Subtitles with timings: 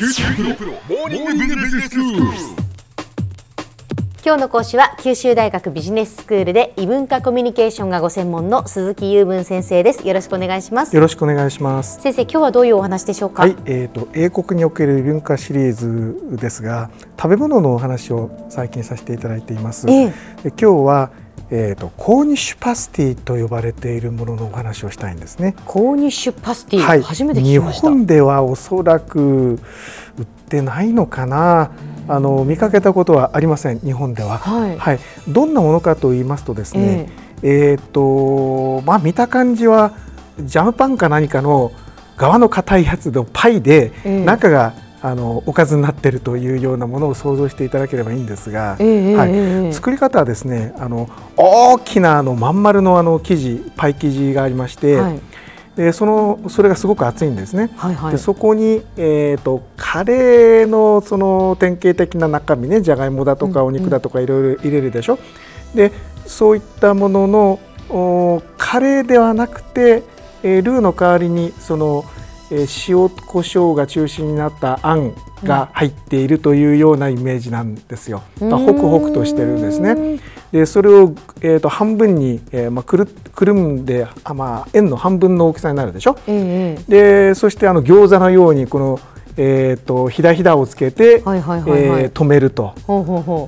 [0.00, 2.22] 九州大学モーニングビジネススクール。
[4.24, 12.00] 今日の講師は九州大学ビジネススクールで異文化コミュニケーションがご専門の鈴木右文先生ですよろしくお願いしますよろしくお願いします。
[12.00, 13.42] 先生今日はどういうお話でしょうか？
[13.42, 19.86] はい、えっ、と英国における異文化シリーズですが、食べ物のお話を最近させていただいています。
[19.90, 20.14] ええで
[20.48, 21.10] 今日は
[21.50, 25.54] えっ、とコーニッシュパスティと呼ばれているもののお話をしたいんですね。
[25.66, 29.58] コーニッシュパスティ、はい、初めて聞きました日本ではおそらく
[30.18, 31.72] 売ってないのかな。
[32.08, 33.80] あの見かけたことはありません。
[33.80, 34.38] 日本では。
[34.38, 34.98] はい
[35.28, 37.08] どんなものかと言いますとですね。
[37.42, 39.94] えっ、とまあ見た感じは
[40.40, 41.72] ジャムパンか何かの
[42.16, 49.30] 側の硬いやつのパイで、ええ中があのおかずになっているというようなものを想像していただければいいんですが、ええはい。
[49.32, 49.72] ええ。
[49.72, 55.20] 作り方はですねあの大きなあのまん丸のあの生地パイ生地がありまして、はい。
[55.76, 57.70] でそのそれがすごく厚いんですね。
[57.76, 58.12] はいはい。
[58.12, 65.18] でそこに、えー、とカレーのその典型的な中身ねじゃがいもだとかうんお肉だとかいろいろ入れるでしょ。
[65.74, 65.92] で
[66.26, 70.02] そういったもののおカレーではなくて、
[70.42, 78.22] えールーの代わりにその、えー塩コショウが中心になったあんが入っているというようなイメージなんですよ。
[78.40, 80.18] ホクホクとしてるんですね。
[80.52, 86.16] でそれを、えー、と半分に、えーまあ、くるくるんであ、まあ、円の半分の大きさになるでしょ？
[86.26, 88.98] ええでそしてあの餃子のようにこの、
[89.42, 92.02] えー、とひだひだをつけて、はいはいはいはい。
[92.02, 92.74] えー止めると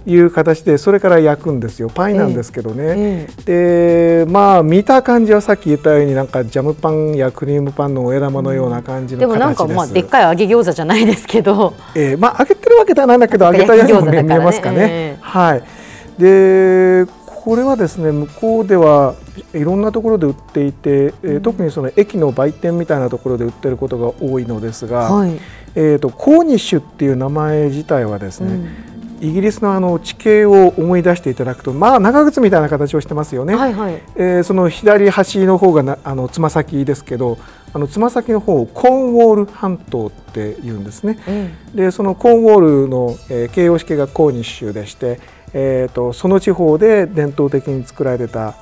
[0.06, 1.90] いう形でそれから焼くんですよ。
[1.90, 3.28] パイなんですけどね。
[3.46, 9.68] えでまあ見た感じはさっき言ったようになんかジャムパンやクリームパンのお枝玉のような感じのでもなん形です。
[9.68, 11.74] かまあでっかい揚げ餃子じゃないですけど。
[11.94, 14.76] えーまあ揚げてるわけではないんだけど揚げたようにもね見えますかええ。
[14.76, 15.18] ね。
[15.20, 15.62] はい。
[16.18, 19.14] でこれはですね向こうでは
[19.52, 25.32] いろんなところで売っていて、えー特にその駅の売店みたいなところで売ってることが多いのですが、はい
[25.74, 28.60] えー、とコーニッシュっていう名前自体はですね、
[29.22, 33.54] イギリスのあの地形を思い出していただくとまあ長靴みたいな形をしてますよね。
[33.54, 33.94] はいはい。
[34.16, 37.38] えーその左端の方がなあのつま先ですけど
[37.72, 41.18] あのつま先の方をコーンウォール半島って言うんですね。
[41.26, 45.20] えでそのコーンウォールの、えー形容詞形がコーニッシュでして、
[45.54, 48.56] えー、とその地方で伝統的に作られた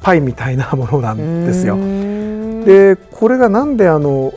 [0.00, 1.76] パイみたいなものなんえですよ
[2.66, 4.32] でこれがなんであの、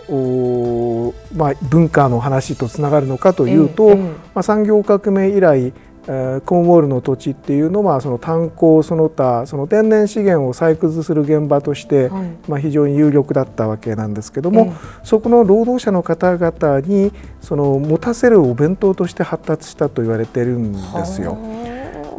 [1.35, 12.37] まあ、文化の話とつながるのかというと、まあ、産業革命以来、えーコーンウォールの土地っていうのはその炭鉱その他その天然資源を採掘する現場として、はい。
[12.47, 14.73] まあ、非常に有力だったわけなんですけども、え
[15.03, 17.11] そこの労働者の方々に
[17.41, 21.37] その持たせるお弁当として発達したと言われてるんですよ。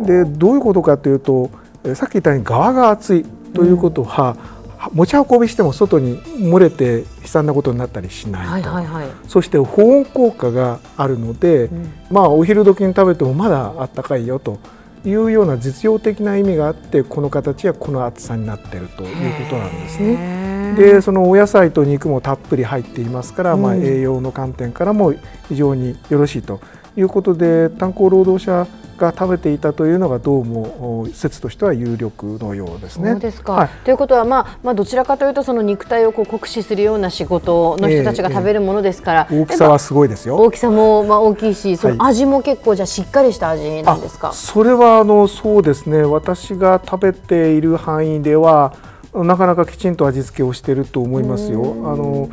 [0.04, 1.50] でどういうことかというと
[1.84, 4.37] えーさっき言ったように側が厚いということは、は
[4.93, 9.09] 持ち運びしても外に漏れて悲惨なことになったりしないと、はいはいはい。
[9.29, 11.93] そして保温効果があるので、ん。
[12.11, 14.59] ままあお昼時に食べてもまだあったかいよと
[15.05, 20.17] いうような実用的な意味があってこの形やこの厚さになっているということなんですね。
[20.17, 23.85] ねでそのお野菜と肉もたっぷり入っていますから、まあ、うん。
[23.85, 25.15] 栄養の観点からも
[25.49, 26.61] 非常によろしいと
[26.97, 28.67] いうことで炭鉱労働者
[28.99, 33.12] が食べていたというのがどうもお説としては有力のようですね。
[33.12, 40.37] そうですか、はいということは、まあまあ、どちらかというとその肉体をこう酷使するような仕事の人たちが食べるものですから、大きさはすごいですよ。
[40.37, 44.28] 大きさもまあ大きいしそのはい味も結構じゃあしっかりした味なんですか？
[44.28, 44.33] あ。
[44.34, 48.75] それはあのそうですね私が食べている範囲では
[49.15, 51.62] なかなかきちんと味付けをしていると思いますよ。
[51.62, 52.28] あの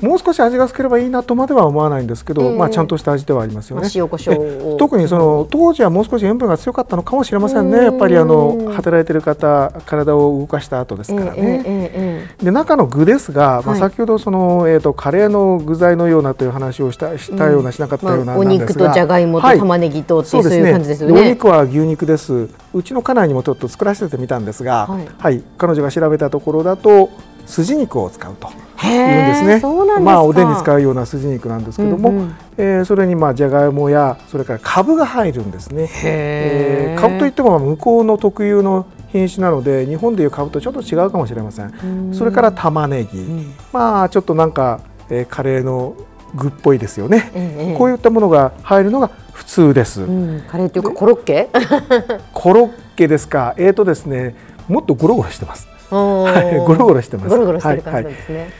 [0.00, 3.82] もう少し味がつければいいなとまでは思わないんですけど、ええまあちゃんとした味ではありますよね。
[3.82, 4.74] まあ塩コショウを。
[4.74, 7.84] え特にその当時はもう少し塩分が強かったのかもしれませんね。
[7.84, 12.28] やっぱりあの働いてる方体を動かした後ですからええね。
[12.42, 13.80] で中の具ですが、まあ、はい。
[13.80, 18.84] 先ほどその、えー、とカレーの具材のようなという話をしたしたような、しなかったような、まあ、おなんですが。
[18.84, 19.58] 肉とじゃがいもとはい。
[19.58, 21.30] 玉ねぎとっていう、そうですそういう感じですよでおね。
[21.30, 22.48] 肉は牛肉です。
[22.74, 25.36] うちの家内にもちょっと作らせてみたんですが、ははい。
[25.36, 27.08] い、彼女が調べたところだと
[27.46, 28.48] 筋肉を使うと。
[28.48, 29.56] へいうんえですね。
[29.58, 30.00] すか。
[30.00, 35.88] まあおでんに使うような筋肉なんですけども、うんうんえーそれにまあじゃがいもやそれから株が入るんですね。
[36.04, 42.12] えへー、株といっても向こうの特有の品種なので日本でいう株とちょっと違うかもしれません。
[42.12, 44.80] それから玉ねぎ、んまあちょっとなんか、
[45.10, 45.94] えーカレーの
[46.34, 47.30] 具っぽいですよね。
[47.34, 50.02] ええええこういったものが入るのが普通です。
[50.02, 51.48] うん、カレーっていうかコロッケ？
[52.34, 53.54] コロッケですか。
[53.56, 54.34] えーとですね、
[54.68, 55.66] もっとゴロゴロしてます。
[55.90, 58.50] ははいゴロゴロしてますゴロゴロしてる感じはいなんですね。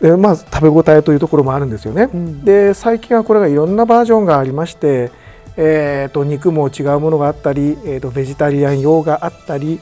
[0.00, 2.08] でまあ食べ応えというところもあるんですよね。
[2.12, 5.10] うんで最近はこれがいろんなバージョンがありまして、
[5.56, 9.80] えー、と肉も違うものがあったり、えー、とベジタリアン用があったり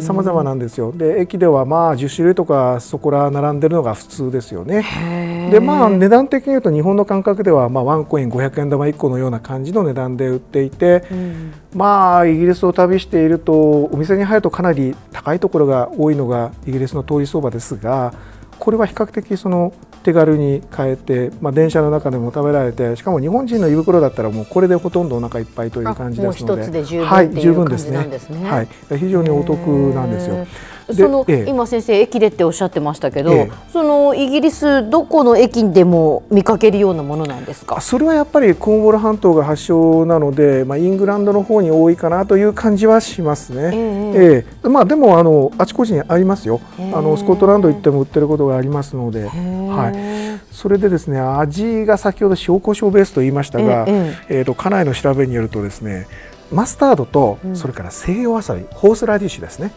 [0.00, 0.92] さまざまなんですよ。
[0.92, 5.50] で駅ではまあ10種類とかそこら並んでるのが普通ですよね。
[5.52, 18.14] でまあ値段的に言うと日本の感覚ではまあワンコイン500円玉1個のような感じの値段で売っていて、うん、まあイギリスを旅しているとお店に入るとかなり高いところが多いのがイギリスの通り相場ですが
[18.60, 19.72] これは比較的その
[20.02, 26.62] 手軽に買えて、まあ、電車の中でも食べられてしかも日本人の胃袋だったらもうこれでほとんどお腹いっぱいという感じですので。
[27.02, 27.98] はい、十分ですね、
[28.44, 28.68] はい、
[28.98, 29.58] 非常にお得
[29.94, 30.46] なんですよ。
[30.94, 37.80] その、ええ、今先生駅でっておっしゃってましたけど、え、そのイギリスどこの駅でも見かけるようなものなんですか？
[37.80, 43.70] それはやっぱりコーンウォル半島が発祥なので、まあ、イングランドの方に多いかなという感じはしますね。
[44.14, 46.60] ええまあ、でもあのあちこちにありますよ。
[46.78, 56.06] あのスコットランド行っても売ってることがありますので、はい、それでですね味が先ほど塩コショウベースと言いましたが、ええー、と家内の調べによるとですね
[56.52, 59.70] マスタードとそれから西洋わさび、ホースラディッシュですね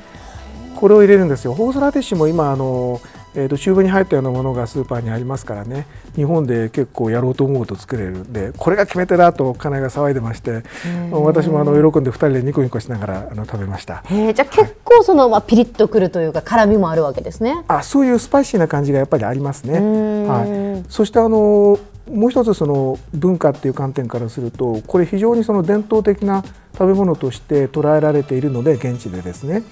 [0.73, 1.53] これを入れるんですよ。
[1.53, 3.01] ホースラディッシュも今あの、
[3.35, 5.85] えーと、チューブに入ったようなものがスーパーにありますからね。
[6.15, 10.61] 日本で結構やろうと思うと作れるんでこれが決め手だと家内が騒いでまして
[11.11, 14.03] 私もあの喜んで2人でニコニコしながらあの食べました。
[14.07, 17.63] じゃあ結構その、まあ、ピリッとくるというか辛みもあるわけですね。
[17.67, 19.79] あそういうスパイシーな感じがやっぱりありますね。
[20.27, 20.85] はい。
[20.89, 21.79] そしてあの
[22.11, 26.43] もう一つその文化っていう観点からするとこれ非常にその伝統的な
[26.73, 29.63] 食べ物として捉えられているので現地でですね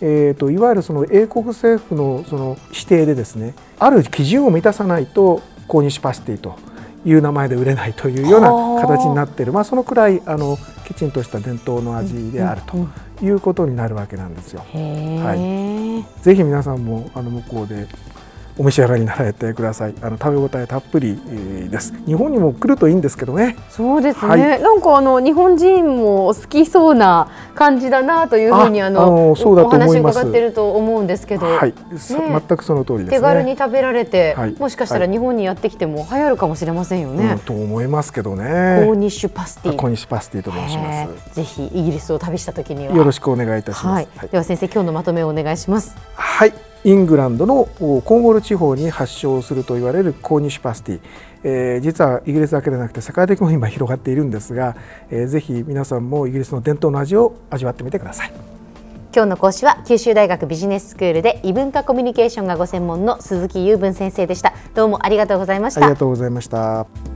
[0.00, 6.56] えーと、いわゆるその英国政府のその指定でですねある基準を満たさないと購入しパスティと
[7.04, 8.50] いう名前で売れないというような
[8.82, 14.60] 形になっている、まあ、そのくらいあのきちんとした伝統の味であるということになるわけなんですよ。
[14.72, 17.86] はい、ぜひ皆さんもあの向こうで
[18.58, 19.94] お召し上がりになられてください。
[20.00, 21.18] あの食べ応えたっぷり
[21.70, 21.92] です。
[22.06, 23.56] 日本にも来るといいんですけどね。
[23.68, 31.74] そうですね、はい、なんかあの日本人も好きそうな感じだなというふうにあのそうだとお話伺ってると思うんですけど、はい、ね、
[32.08, 38.44] 全くその通りです、ね、手軽に食べられて、はい、もしかしたら日本にやってきても流行るかもしれませんよね、うん、と思いますけどね。
[38.86, 41.34] コーニッシュパスティコーニッシュパスティと申します。
[41.34, 42.94] ぜひイギリスを旅した時には。
[42.94, 45.94] よろしくお願いいたします、では先生今日のまとめをお願いします。
[46.14, 46.52] はい
[46.84, 47.64] イングランドの
[48.04, 51.00] コーンウォール地方に発祥すると言われるコーニッシュパスティ、
[51.42, 54.76] えー、実はイギリスだけでなくて世界的にも今広がっているんですが、
[55.10, 58.32] えー、ぜひ皆さんもイギリスの伝統の味を味わってみてください。
[59.14, 64.52] 今日の講師は九州大学ビジネススクールで異文化コミュニケーションがご専門の鈴木雄文先生でした。
[64.74, 65.80] どうもありがとうございました。
[65.80, 67.15] ありがとうございました